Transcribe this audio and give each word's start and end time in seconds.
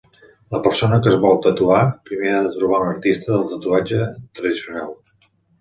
La 0.53 0.59
persona 0.67 0.97
que 1.07 1.11
es 1.11 1.17
vol 1.25 1.37
tatuar, 1.43 1.83
primer 2.11 2.33
ha 2.37 2.41
de 2.47 2.55
trobar 2.57 2.81
un 2.87 2.89
artista 2.95 3.37
del 3.37 3.47
tatuatge 3.53 4.03
tradicional. 4.41 4.93